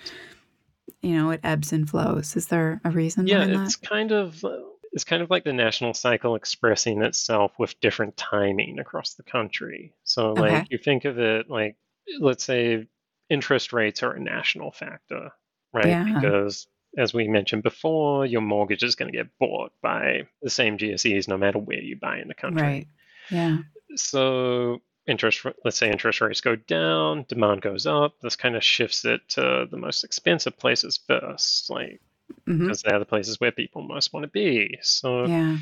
you 1.03 1.15
know 1.15 1.31
it 1.31 1.41
ebbs 1.45 1.73
and 1.73 1.89
flows? 1.89 2.37
Is 2.37 2.47
there 2.49 2.81
a 2.85 2.91
reason 2.91 3.27
Yeah, 3.27 3.45
behind 3.45 3.67
it's 3.67 3.77
that? 3.77 3.89
kind 3.89 4.13
of 4.13 4.45
it's 4.93 5.05
kind 5.05 5.23
of 5.23 5.31
like 5.31 5.45
the 5.45 5.53
national 5.53 5.95
cycle 5.95 6.35
expressing 6.35 7.03
itself 7.03 7.53
with 7.59 7.81
different 7.81 8.17
timing 8.17 8.79
across 8.79 9.15
the 9.15 9.23
country. 9.23 9.95
So 10.05 10.33
like 10.35 10.53
Okay. 10.53 10.67
you 10.71 10.79
think 10.79 11.05
of 11.05 11.19
it 11.19 11.49
like 11.49 11.77
let's 12.21 12.45
say 12.45 12.87
interest 13.33 13.73
rates 13.73 14.03
are 14.03 14.13
a 14.13 14.21
national 14.21 14.73
factor, 14.73 15.31
right? 15.73 15.87
Yeah. 15.89 16.05
Because 16.05 16.67
as 16.99 17.15
we 17.15 17.29
mentioned 17.29 17.63
before, 17.63 18.27
your 18.27 18.43
mortgage 18.43 18.83
is 18.83 18.95
going 18.97 19.11
to 19.11 19.17
get 19.17 19.39
bought 19.39 19.73
by 19.83 20.29
the 20.43 20.51
same 20.51 20.79
GSEs 20.79 21.29
no 21.29 21.39
matter 21.39 21.59
where 21.59 21.81
you 21.81 21.97
buy 21.97 22.19
in 22.21 22.29
the 22.29 22.35
country. 22.35 22.63
Right. 22.63 22.87
Yeah. 23.31 23.59
so 23.97 24.81
interest 25.07 25.45
let's 25.65 25.77
say 25.77 25.91
interest 25.91 26.21
rates 26.21 26.41
go 26.41 26.55
down 26.55 27.25
demand 27.29 27.61
goes 27.61 27.87
up 27.87 28.15
this 28.21 28.37
kind 28.37 28.55
of 28.55 28.63
shifts 28.63 29.05
it 29.05 29.21
to 29.29 29.67
the 29.71 29.77
most 29.77 30.05
expensive 30.05 30.57
places 30.57 31.01
first 31.09 31.69
like 31.71 32.01
hmm 32.47 32.59
because 32.59 32.83
they're 32.83 32.99
the 33.01 33.05
places 33.05 33.41
where 33.41 33.53
people 33.53 33.83
most 33.83 34.13
want 34.13 34.25
to 34.25 34.31
be. 34.31 34.79
So 34.83 35.27
Yeah. 35.27 35.59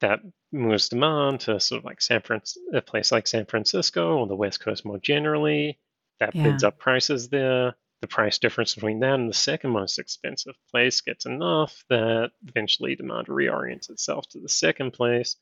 that 0.00 0.20
moves 0.52 0.88
demand 0.88 1.40
to 1.40 1.60
sort 1.60 1.80
of 1.80 1.84
like 1.84 2.00
San 2.02 2.20
Fran, 2.22 2.40
a 2.72 2.80
place 2.80 3.12
like 3.12 3.26
San 3.26 3.46
Francisco 3.46 4.18
or 4.18 4.26
the 4.26 4.36
West 4.36 4.60
Coast 4.60 4.84
more 4.84 4.98
generally. 4.98 5.78
That 6.20 6.32
bids 6.32 6.64
up 6.64 6.78
prices 6.78 7.28
there. 7.28 7.74
The 8.00 8.08
price 8.08 8.38
difference 8.38 8.74
between 8.74 9.00
that 9.00 9.14
and 9.14 9.30
the 9.30 9.34
second 9.34 9.70
most 9.70 9.98
expensive 9.98 10.54
place 10.70 11.00
gets 11.00 11.24
enough 11.24 11.84
that 11.88 12.32
eventually 12.46 12.94
demand 12.96 13.28
reorients 13.28 13.88
itself 13.88 14.28
to 14.30 14.40
the 14.40 14.48
second 14.48 14.92
place. 14.92 15.36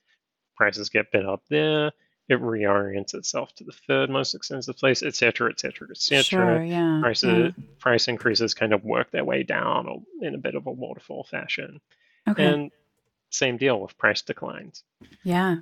Prices 0.57 0.89
get 0.89 1.11
bid 1.11 1.27
up 1.27 1.43
there. 1.51 1.91
It 2.29 2.41
reorients 2.41 3.15
itself 3.15 3.53
to 3.57 3.65
the 3.65 3.73
third 3.89 4.11
most 4.11 4.35
expensive 4.35 4.77
place, 4.77 5.03
et 5.03 5.17
cetera, 5.17 5.51
et 5.51 5.59
cetera, 5.59 5.89
et 5.91 5.97
cetera. 5.99 6.23
Sure. 6.23 6.63
Yeah. 6.63 7.01
Prices, 7.03 7.53
price 7.81 8.07
increases 8.07 8.55
kind 8.55 8.73
of 8.73 8.85
work 8.85 9.11
their 9.11 9.25
way 9.25 9.43
down 9.43 10.05
in 10.21 10.37
a 10.37 10.39
bit 10.39 10.55
of 10.55 10.67
a 10.67 10.71
waterfall 10.71 11.25
fashion. 11.25 11.81
Okay. 12.29 12.45
And 12.47 12.71
same 13.31 13.57
deal 13.57 13.81
with 13.81 13.99
price 13.99 14.23
declines. 14.23 14.85
yeah. 15.25 15.57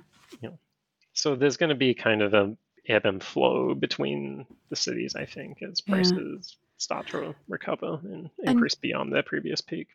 So 1.13 1.35
there's 1.35 1.57
going 1.57 1.69
to 1.69 1.75
be 1.75 1.93
kind 1.93 2.21
of 2.21 2.33
a 2.33 2.55
ebb 2.87 3.05
and 3.05 3.23
flow 3.23 3.73
between 3.75 4.45
the 4.69 4.75
cities, 4.75 5.15
I 5.15 5.25
think, 5.25 5.61
as 5.61 5.81
Yeah. 5.85 5.93
prices 5.95 6.57
start 6.77 7.07
to 7.09 7.35
recover 7.47 7.99
and 8.03 8.29
And- 8.39 8.49
increase 8.49 8.75
beyond 8.75 9.13
their 9.13 9.23
previous 9.23 9.61
peak. 9.61 9.87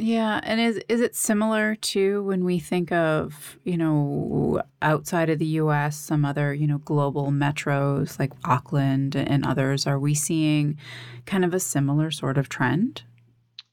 Yeah, 0.00 0.38
and 0.44 0.60
is 0.60 0.80
is 0.88 1.00
it 1.00 1.16
similar 1.16 1.74
to 1.74 2.22
when 2.22 2.44
we 2.44 2.60
think 2.60 2.92
of, 2.92 3.58
you 3.64 3.76
know, 3.76 4.62
outside 4.80 5.28
of 5.28 5.40
the 5.40 5.46
US, 5.62 5.96
some 5.96 6.24
other, 6.24 6.54
you 6.54 6.68
know, 6.68 6.78
global 6.78 7.32
metros 7.32 8.16
like 8.20 8.32
Auckland 8.44 9.16
and 9.16 9.44
others, 9.44 9.88
are 9.88 9.98
we 9.98 10.14
seeing 10.14 10.78
kind 11.26 11.44
of 11.44 11.52
a 11.52 11.58
similar 11.58 12.12
sort 12.12 12.38
of 12.38 12.48
trend? 12.48 13.02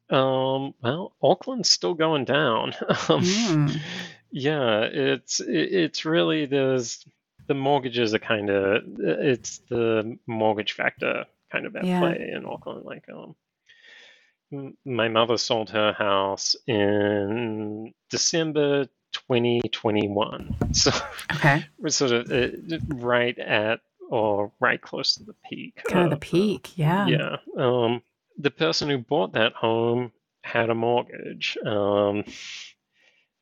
Um, 0.09 0.73
well, 0.81 1.13
Auckland's 1.21 1.69
still 1.69 1.93
going 1.93 2.25
down. 2.25 2.73
um, 3.09 3.21
Mm. 3.21 3.79
yeah, 4.31 4.79
it's 4.81 5.39
it, 5.41 5.73
it's 5.73 6.05
really 6.05 6.47
there's 6.47 7.05
the 7.47 7.53
mortgages 7.53 8.13
are 8.13 8.19
kind 8.19 8.49
of 8.49 8.83
it's 8.99 9.59
the 9.69 10.17
mortgage 10.27 10.73
factor 10.73 11.25
kind 11.51 11.65
of 11.65 11.75
at 11.75 11.85
Yeah. 11.85 11.99
play 11.99 12.31
in 12.33 12.45
Auckland. 12.45 12.85
Like, 12.85 13.05
um, 13.09 13.35
my 14.85 15.07
mother 15.07 15.37
sold 15.37 15.69
her 15.71 15.93
house 15.93 16.55
in 16.67 17.93
December 18.09 18.85
2021, 19.13 20.55
so 20.73 20.91
Okay. 21.33 21.65
we're 21.79 21.89
sort 21.89 22.11
of 22.11 22.31
uh, 22.31 22.77
right 22.95 23.37
at 23.39 23.81
or 24.09 24.51
right 24.59 24.81
close 24.81 25.15
to 25.15 25.23
the 25.23 25.35
peak. 25.49 25.81
Kind 25.85 26.05
of 26.05 26.09
the 26.11 26.15
uh, 26.17 26.19
peak. 26.19 26.77
Yeah. 26.77 27.07
yeah. 27.07 27.37
Um, 27.57 28.01
the 28.37 28.51
person 28.51 28.89
who 28.89 28.97
bought 28.97 29.33
that 29.33 29.53
home 29.53 30.11
had 30.43 30.69
a 30.69 30.75
mortgage. 30.75 31.57
Um, 31.65 32.23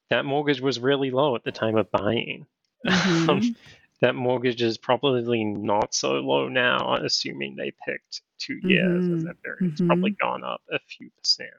that 0.10 0.26
mortgage 0.26 0.62
was 0.62 0.80
really 0.80 1.10
low 1.12 1.36
at 1.36 1.44
the 1.44 1.52
time 1.52 1.78
of 1.78 1.90
buying. 1.92 2.46
Mhm. 2.86 3.56
That 4.04 4.16
mortgage 4.16 4.62
is 4.62 4.78
probably 4.78 5.46
not 5.46 5.94
so 5.94 6.16
low 6.16 6.50
now, 6.50 6.96
assuming 6.96 7.56
they 7.56 7.72
picked 7.86 8.22
two 8.38 8.60
years, 8.62 9.06
as 9.08 9.24
Mhm. 9.24 9.28
that 9.28 9.38
very 9.42 9.70
it's 9.72 9.80
probably 9.80 10.12
gone 10.12 10.44
up 10.44 10.62
a 10.70 10.78
few 10.80 11.10
percent 11.12 11.54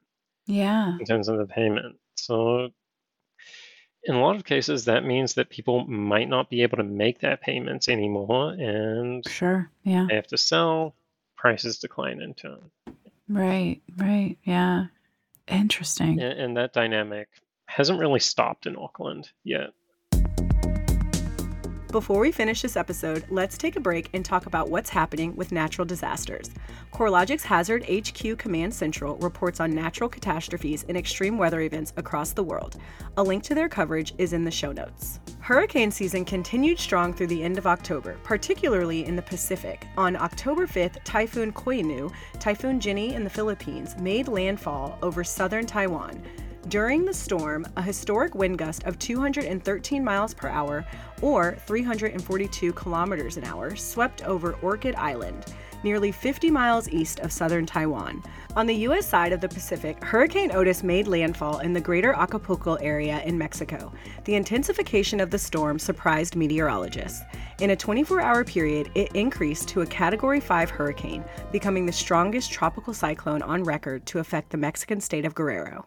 Yeah. 0.44 0.98
in 1.00 1.06
terms 1.06 1.28
of 1.28 1.38
the 1.38 1.46
payment. 1.46 1.98
So 2.16 2.70
in 4.02 4.14
a 4.14 4.20
lot 4.20 4.36
of 4.36 4.44
cases, 4.44 4.84
that 4.84 5.06
means 5.06 5.32
that 5.34 5.48
people 5.48 5.86
might 5.86 6.28
not 6.28 6.50
be 6.50 6.60
able 6.60 6.76
to 6.76 6.82
make 6.84 7.20
that 7.20 7.40
payments 7.40 7.88
anymore, 7.88 8.50
and 8.52 9.26
Sure. 9.26 9.70
Yeah. 9.82 10.04
they 10.06 10.14
have 10.14 10.26
to 10.26 10.36
sell. 10.36 10.94
Prices 11.36 11.78
decline 11.78 12.20
in 12.20 12.34
turn. 12.34 12.70
Right. 13.26 13.80
Right. 13.96 14.36
Yeah. 14.44 14.88
Interesting. 15.48 16.20
and, 16.20 16.38
and 16.38 16.56
that 16.58 16.74
dynamic 16.74 17.28
hasn't 17.68 18.00
really 18.00 18.20
stopped 18.20 18.66
in 18.66 18.76
Auckland 18.76 19.30
yet. 19.44 19.72
Before 21.94 22.18
we 22.18 22.32
finish 22.32 22.60
this 22.60 22.76
episode, 22.76 23.24
let's 23.30 23.56
take 23.56 23.76
a 23.76 23.80
break 23.80 24.10
and 24.14 24.24
talk 24.24 24.46
about 24.46 24.68
what's 24.68 24.90
happening 24.90 25.36
with 25.36 25.52
natural 25.52 25.84
disasters. 25.84 26.50
CoreLogic's 26.92 27.44
Hazard 27.44 27.84
HQ 27.88 28.36
Command 28.36 28.74
Central 28.74 29.14
reports 29.18 29.60
on 29.60 29.72
natural 29.72 30.08
catastrophes 30.08 30.84
and 30.88 30.98
extreme 30.98 31.38
weather 31.38 31.60
events 31.60 31.92
across 31.96 32.32
the 32.32 32.42
world. 32.42 32.78
A 33.16 33.22
link 33.22 33.44
to 33.44 33.54
their 33.54 33.68
coverage 33.68 34.12
is 34.18 34.32
in 34.32 34.42
the 34.42 34.50
show 34.50 34.72
notes. 34.72 35.20
Hurricane 35.38 35.92
season 35.92 36.24
continued 36.24 36.80
strong 36.80 37.14
through 37.14 37.28
the 37.28 37.44
end 37.44 37.58
of 37.58 37.66
October, 37.68 38.18
particularly 38.24 39.04
in 39.04 39.14
the 39.14 39.22
Pacific. 39.22 39.86
On 39.96 40.16
October 40.16 40.66
5th, 40.66 40.96
Typhoon 41.04 41.52
Koinu, 41.52 42.12
Typhoon 42.40 42.80
Jenny 42.80 43.14
in 43.14 43.22
the 43.22 43.30
Philippines, 43.30 43.94
made 44.00 44.26
landfall 44.26 44.98
over 45.00 45.22
southern 45.22 45.64
Taiwan. 45.64 46.20
During 46.68 47.04
the 47.04 47.12
storm, 47.12 47.66
a 47.76 47.82
historic 47.82 48.34
wind 48.34 48.56
gust 48.56 48.84
of 48.84 48.98
213 48.98 50.02
miles 50.02 50.32
per 50.32 50.48
hour, 50.48 50.86
or 51.20 51.56
342 51.66 52.72
kilometers 52.72 53.36
an 53.36 53.44
hour, 53.44 53.76
swept 53.76 54.24
over 54.24 54.54
Orchid 54.62 54.94
Island, 54.94 55.44
nearly 55.82 56.10
50 56.10 56.50
miles 56.50 56.88
east 56.88 57.20
of 57.20 57.30
southern 57.30 57.66
Taiwan. 57.66 58.22
On 58.56 58.66
the 58.66 58.74
U.S. 58.76 59.06
side 59.06 59.32
of 59.32 59.42
the 59.42 59.48
Pacific, 59.48 60.02
Hurricane 60.02 60.52
Otis 60.52 60.82
made 60.82 61.06
landfall 61.06 61.58
in 61.58 61.74
the 61.74 61.82
greater 61.82 62.14
Acapulco 62.14 62.76
area 62.76 63.22
in 63.24 63.36
Mexico. 63.36 63.92
The 64.24 64.34
intensification 64.34 65.20
of 65.20 65.30
the 65.30 65.38
storm 65.38 65.78
surprised 65.78 66.34
meteorologists. 66.34 67.20
In 67.60 67.70
a 67.70 67.76
24 67.76 68.22
hour 68.22 68.42
period, 68.42 68.90
it 68.94 69.14
increased 69.14 69.68
to 69.68 69.82
a 69.82 69.86
Category 69.86 70.40
5 70.40 70.70
hurricane, 70.70 71.24
becoming 71.52 71.84
the 71.84 71.92
strongest 71.92 72.50
tropical 72.50 72.94
cyclone 72.94 73.42
on 73.42 73.64
record 73.64 74.06
to 74.06 74.20
affect 74.20 74.48
the 74.48 74.56
Mexican 74.56 75.00
state 75.00 75.26
of 75.26 75.34
Guerrero. 75.34 75.86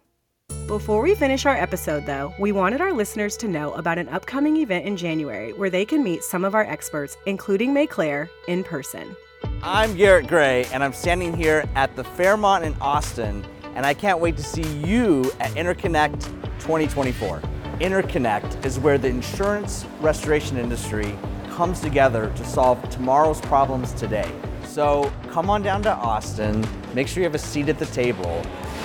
Before 0.67 1.01
we 1.01 1.15
finish 1.15 1.45
our 1.45 1.55
episode, 1.55 2.05
though, 2.05 2.33
we 2.37 2.51
wanted 2.51 2.81
our 2.81 2.91
listeners 2.91 3.37
to 3.37 3.47
know 3.47 3.71
about 3.75 3.97
an 3.97 4.09
upcoming 4.09 4.57
event 4.57 4.85
in 4.85 4.97
January 4.97 5.53
where 5.53 5.69
they 5.69 5.85
can 5.85 6.03
meet 6.03 6.25
some 6.25 6.43
of 6.43 6.55
our 6.55 6.65
experts, 6.65 7.15
including 7.25 7.73
Maiclaire, 7.73 8.27
in 8.49 8.65
person. 8.65 9.15
I'm 9.63 9.95
Garrett 9.95 10.27
Gray, 10.27 10.65
and 10.73 10.83
I'm 10.83 10.91
standing 10.91 11.33
here 11.33 11.63
at 11.75 11.95
the 11.95 12.03
Fairmont 12.03 12.65
in 12.65 12.75
Austin, 12.81 13.45
and 13.75 13.85
I 13.85 13.93
can't 13.93 14.19
wait 14.19 14.35
to 14.35 14.43
see 14.43 14.67
you 14.85 15.31
at 15.39 15.51
Interconnect 15.51 16.25
2024. 16.59 17.39
Interconnect 17.79 18.65
is 18.65 18.77
where 18.77 18.97
the 18.97 19.07
insurance 19.07 19.85
restoration 20.01 20.57
industry 20.57 21.17
comes 21.51 21.79
together 21.79 22.29
to 22.35 22.43
solve 22.43 22.89
tomorrow's 22.89 23.39
problems 23.39 23.93
today. 23.93 24.29
So 24.65 25.13
come 25.29 25.49
on 25.49 25.61
down 25.61 25.81
to 25.83 25.93
Austin, 25.93 26.67
make 26.93 27.07
sure 27.07 27.21
you 27.21 27.25
have 27.25 27.35
a 27.35 27.39
seat 27.39 27.69
at 27.69 27.79
the 27.79 27.85
table 27.85 28.43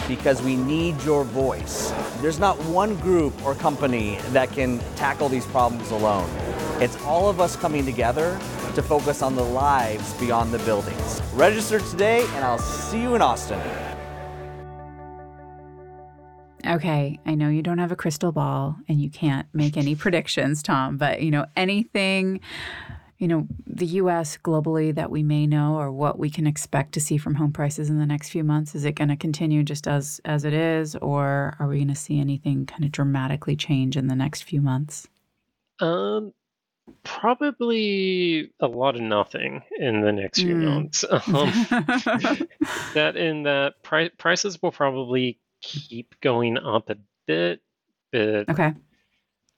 because 0.09 0.43
we 0.43 0.57
need 0.57 1.01
your 1.03 1.25
voice. 1.25 1.93
There's 2.21 2.39
not 2.39 2.57
one 2.65 2.97
group 2.97 3.35
or 3.45 3.55
company 3.55 4.19
that 4.31 4.51
can 4.53 4.79
tackle 4.97 5.29
these 5.29 5.47
problems 5.47 5.91
alone. 5.91 6.29
It's 6.81 6.97
all 7.05 7.29
of 7.29 7.41
us 7.41 7.57
coming 7.57 7.85
together 7.85 8.39
to 8.75 8.83
focus 8.83 9.23
on 9.23 9.37
the 9.37 9.45
lives 9.45 10.15
beyond 10.15 10.53
the 10.53 10.59
buildings. 10.61 11.23
Register 11.35 11.79
today, 11.79 12.23
and 12.35 12.45
I'll 12.45 12.59
see 12.59 13.01
you 13.01 13.15
in 13.15 13.23
Austin. 13.23 13.61
Okay, 16.65 17.19
I 17.27 17.35
know 17.35 17.49
you 17.49 17.61
don't 17.61 17.79
have 17.79 17.91
a 17.91 17.97
crystal 17.97 18.31
ball 18.31 18.77
and 18.89 19.01
you 19.01 19.11
can't 19.11 19.49
make 19.53 19.77
any 19.77 19.97
predictions, 19.97 20.63
Thom, 20.63 20.97
but 20.97 21.21
you 21.21 21.31
know, 21.31 21.45
anything, 21.57 22.41
you 23.23 23.29
know, 23.29 23.47
the 23.69 23.87
US 23.87 24.37
globally 24.37 24.93
that 24.93 25.09
we 25.09 25.23
may 25.23 25.47
know 25.47 25.77
or 25.77 25.93
what 25.93 26.19
we 26.19 26.29
can 26.29 26.45
expect 26.45 26.91
to 26.95 27.01
see 27.01 27.19
from 27.19 27.37
home 27.37 27.53
prices 27.53 27.89
in 27.89 28.01
the 28.01 28.05
next 28.05 28.31
few 28.31 28.43
months, 28.43 28.75
is 28.75 28.85
it 28.85 28.97
going 28.97 29.11
to 29.11 29.17
continue 29.17 29.63
just 29.63 29.87
as 29.87 30.21
as 30.25 30.45
it 30.45 30.53
is 30.53 30.97
or 30.97 31.55
are 31.61 31.69
we 31.69 31.77
going 31.77 31.87
to 31.87 31.95
see 31.95 32.19
anything 32.19 32.67
kind 32.67 32.83
of 32.83 32.91
dramatically 32.91 33.55
change 33.55 33.97
in 33.97 34.09
the 34.09 34.17
next 34.17 34.43
few 34.43 34.61
months? 34.61 35.07
Um, 35.79 36.33
probably 37.05 38.51
a 38.59 38.67
lot 38.67 38.97
of 38.97 39.03
nothing 39.03 39.63
in 39.79 40.01
the 40.01 40.13
next 40.13 40.41
few 40.43 40.57
Mm. 40.57 40.65
months. 40.65 41.05
Um, 41.33 41.53
that 42.95 43.17
in 43.17 43.45
that 43.45 43.75
pri- 43.85 44.11
prices 44.19 44.61
will 44.61 44.73
probably 44.73 45.39
keep 45.63 46.21
going 46.21 46.59
up 46.59 46.91
a 46.91 46.97
bit, 47.29 47.61
but 48.11 48.49
okay. 48.49 48.75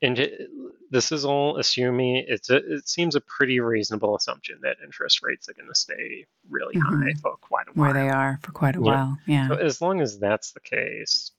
And 0.02 0.18
it, 0.18 0.50
this 0.90 1.12
is 1.12 1.24
all 1.24 1.56
assuming 1.56 2.24
it's 2.28 2.50
a, 2.50 2.56
it 2.56 2.88
seems 2.88 3.14
a 3.14 3.20
pretty 3.20 3.60
reasonable 3.60 4.16
assumption 4.16 4.58
that 4.62 4.76
interest 4.84 5.22
rates 5.22 5.48
are 5.48 5.54
going 5.54 5.68
to 5.68 5.74
stay 5.74 6.26
really 6.50 6.78
high 6.78 7.12
Mhm. 7.12 7.20
for 7.20 7.36
quite 7.36 7.68
a 7.68 7.72
while. 7.72 7.92
Where 7.92 7.94
they 7.94 8.08
are 8.10 8.38
for 8.42 8.52
quite 8.52 8.76
a 8.76 8.78
Yeah. 8.78 8.84
while. 8.84 9.18
Yeah. 9.26 9.48
So 9.48 9.54
as 9.54 9.80
long 9.80 10.00
as 10.00 10.18
that's 10.18 10.52
the 10.52 10.60
case, 10.60 11.30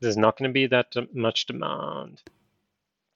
there's 0.00 0.16
not 0.16 0.36
going 0.38 0.48
to 0.50 0.52
be 0.54 0.66
that 0.68 0.94
much 1.14 1.46
demand. 1.46 2.22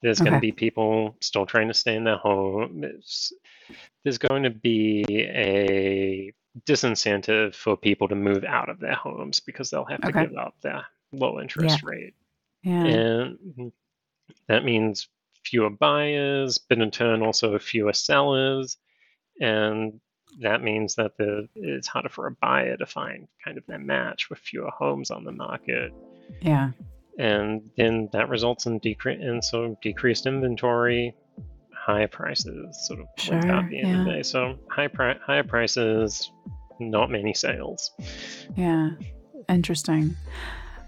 There's 0.03 0.21
going 0.21 0.33
to 0.35 0.39
be 0.41 0.53
people 0.53 1.17
still 1.21 1.45
trying 1.47 1.69
to 1.69 1.75
stay 1.75 1.97
in 1.97 2.05
their 2.05 2.19
home. 2.19 2.85
It's, 2.85 3.33
there's 4.05 4.19
going 4.19 4.45
to 4.45 4.51
be 4.51 5.05
a 5.09 6.33
disincentive 6.67 7.55
for 7.55 7.77
people 7.77 8.09
to 8.09 8.15
move 8.15 8.45
out 8.45 8.69
of 8.69 8.79
their 8.79 8.95
homes 8.95 9.41
because 9.41 9.71
they'll 9.71 9.85
have 9.87 10.01
to 10.03 10.09
Okay. 10.09 10.27
give 10.27 10.37
up 10.37 10.55
their 10.61 10.85
low 11.13 11.41
interest 11.41 11.83
rate. 11.83 12.15
Yeah. 12.63 12.85
And 12.85 13.73
that 14.49 14.65
means 14.65 15.09
fewer 15.45 15.71
buyers, 15.71 16.59
but 16.59 16.79
in 16.79 16.91
turn 16.91 17.23
also 17.23 17.59
fewer 17.59 17.93
sellers. 17.93 18.77
And 19.41 20.01
that 20.41 20.63
means 20.63 20.95
that 20.97 21.17
the 21.17 21.49
it's 21.55 21.89
harder 21.89 22.09
for 22.09 22.27
a 22.27 22.33
buyer 22.33 22.77
to 22.77 22.87
find 22.87 23.29
kind 23.45 23.59
of 23.59 23.67
their 23.67 23.79
match 23.79 24.29
with 24.31 24.39
fewer 24.39 24.71
homes 24.71 25.11
on 25.11 25.25
the 25.25 25.33
market. 25.33 25.93
Yeah. 26.41 26.71
And 27.19 27.71
then 27.77 28.09
that 28.13 28.29
results 28.29 28.67
in 28.67 28.79
decrease 28.79 29.21
in 29.21 29.43
so 29.43 29.77
decreased 29.83 30.27
inventory, 30.27 31.15
high 31.73 32.07
prices, 32.07 32.87
sort 32.87 33.01
of 33.01 33.07
sure, 33.17 33.37
at 33.37 33.69
the 33.71 33.81
end 33.81 33.89
yeah. 33.89 34.01
of 34.01 34.07
the 34.07 34.13
day. 34.13 34.23
So 34.23 34.59
high 34.69 34.89
pri- 34.89 35.19
higher 35.25 35.43
prices, 35.43 36.31
not 36.79 37.11
many 37.11 37.35
sales. 37.35 37.91
Yeah. 38.57 38.91
Interesting. 39.49 40.15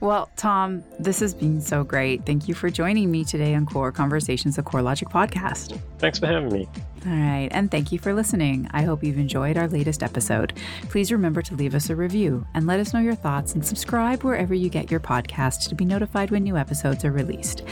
Well, 0.00 0.30
Thom, 0.36 0.82
this 0.98 1.20
has 1.20 1.34
been 1.34 1.60
so 1.60 1.84
great. 1.84 2.24
Thank 2.24 2.48
you 2.48 2.54
for 2.54 2.70
joining 2.70 3.10
me 3.10 3.22
today 3.24 3.54
on 3.54 3.66
Core 3.66 3.92
Conversations, 3.92 4.56
a 4.56 4.62
CoreLogic 4.62 5.10
podcast. 5.10 5.78
Thanks 5.98 6.18
for 6.18 6.26
having 6.26 6.50
me. 6.50 6.68
All 7.06 7.12
right, 7.12 7.48
and 7.50 7.70
thank 7.70 7.92
you 7.92 7.98
for 7.98 8.12
listening. 8.12 8.68
I 8.72 8.82
hope 8.82 9.02
you've 9.02 9.16
enjoyed 9.16 9.56
our 9.56 9.68
latest 9.68 10.02
episode. 10.02 10.52
Please 10.90 11.10
remember 11.10 11.40
to 11.40 11.54
leave 11.54 11.74
us 11.74 11.88
a 11.88 11.96
review 11.96 12.46
and 12.52 12.66
let 12.66 12.78
us 12.78 12.92
know 12.92 13.00
your 13.00 13.14
thoughts 13.14 13.54
and 13.54 13.64
subscribe 13.64 14.22
wherever 14.22 14.52
you 14.52 14.68
get 14.68 14.90
your 14.90 15.00
podcast 15.00 15.70
to 15.70 15.74
be 15.74 15.86
notified 15.86 16.30
when 16.30 16.42
new 16.42 16.58
episodes 16.58 17.02
are 17.06 17.10
released. 17.10 17.62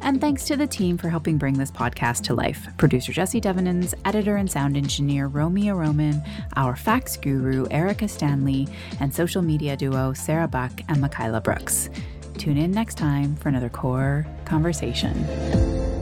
And 0.00 0.20
thanks 0.20 0.44
to 0.46 0.56
the 0.56 0.66
team 0.66 0.98
for 0.98 1.08
helping 1.08 1.38
bring 1.38 1.54
this 1.54 1.70
podcast 1.70 2.24
to 2.24 2.34
life. 2.34 2.66
Producer 2.76 3.12
Jesse 3.12 3.40
Devenins, 3.40 3.94
editor 4.04 4.34
and 4.34 4.50
sound 4.50 4.76
engineer 4.76 5.28
Romeo 5.28 5.76
Roman, 5.76 6.20
our 6.56 6.74
fax 6.74 7.16
guru 7.16 7.68
Erika 7.70 8.08
Stanley, 8.08 8.66
and 8.98 9.14
social 9.14 9.42
media 9.42 9.76
duo 9.76 10.12
Sarah 10.12 10.48
Buck 10.48 10.72
and 10.88 11.00
Michaela 11.00 11.40
Brooks. 11.40 11.88
Tune 12.36 12.58
in 12.58 12.72
next 12.72 12.96
time 12.98 13.36
for 13.36 13.48
another 13.48 13.68
core 13.68 14.26
conversation. 14.44 16.01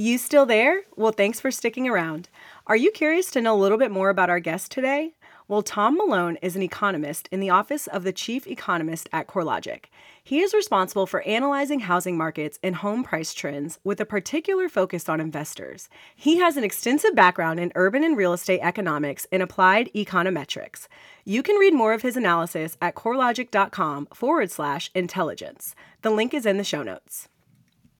You 0.00 0.16
still 0.16 0.46
there? 0.46 0.82
Well, 0.94 1.10
thanks 1.10 1.40
for 1.40 1.50
sticking 1.50 1.88
around. 1.88 2.28
Are 2.68 2.76
you 2.76 2.92
curious 2.92 3.32
to 3.32 3.40
know 3.40 3.56
a 3.56 3.58
little 3.58 3.78
bit 3.78 3.90
more 3.90 4.10
about 4.10 4.30
our 4.30 4.38
guest 4.38 4.70
today? 4.70 5.14
Well, 5.48 5.60
Thom 5.60 5.96
Malone 5.96 6.36
is 6.36 6.54
an 6.54 6.62
economist 6.62 7.28
in 7.32 7.40
the 7.40 7.50
office 7.50 7.88
of 7.88 8.04
the 8.04 8.12
chief 8.12 8.46
economist 8.46 9.08
at 9.12 9.26
CoreLogic. 9.26 9.86
He 10.22 10.38
is 10.38 10.54
responsible 10.54 11.06
for 11.06 11.22
analyzing 11.22 11.80
housing 11.80 12.16
markets 12.16 12.60
and 12.62 12.76
home 12.76 13.02
price 13.02 13.34
trends 13.34 13.80
with 13.82 14.00
a 14.00 14.06
particular 14.06 14.68
focus 14.68 15.08
on 15.08 15.20
investors. 15.20 15.88
He 16.14 16.36
has 16.36 16.56
an 16.56 16.62
extensive 16.62 17.16
background 17.16 17.58
in 17.58 17.72
urban 17.74 18.04
and 18.04 18.16
real 18.16 18.32
estate 18.32 18.60
economics 18.62 19.26
and 19.32 19.42
applied 19.42 19.90
econometrics. 19.96 20.86
You 21.24 21.42
can 21.42 21.56
read 21.56 21.74
more 21.74 21.92
of 21.92 22.02
his 22.02 22.16
analysis 22.16 22.76
at 22.80 22.94
corelogic.com 22.94 24.10
forward 24.14 24.52
slash 24.52 24.92
intelligence. 24.94 25.74
The 26.02 26.10
link 26.10 26.34
is 26.34 26.46
in 26.46 26.56
the 26.56 26.62
show 26.62 26.84
notes. 26.84 27.28